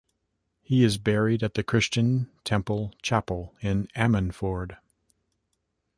[0.63, 4.77] He is buried at the Christian Temple chapel in Ammanford.